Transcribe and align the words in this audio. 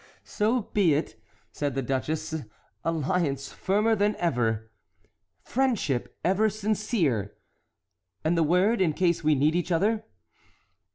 "So 0.23 0.63
be 0.73 0.95
it," 0.95 1.21
said 1.51 1.75
the 1.75 1.83
duchess; 1.83 2.33
"alliance 2.83 3.53
firmer 3.53 3.95
than 3.95 4.15
ever." 4.15 4.71
"Friendship 5.43 6.17
ever 6.25 6.49
sincere!" 6.49 7.35
"And 8.25 8.35
the 8.35 8.41
word, 8.41 8.81
in 8.81 8.93
case 8.93 9.23
we 9.23 9.35
need 9.35 9.53
each 9.53 9.71
other?" 9.71 10.03